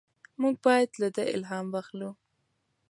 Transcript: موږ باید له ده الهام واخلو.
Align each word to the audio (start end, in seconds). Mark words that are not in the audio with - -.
موږ 0.41 0.55
باید 0.65 0.89
له 1.01 1.07
ده 1.15 1.23
الهام 1.35 1.65
واخلو. 1.73 2.11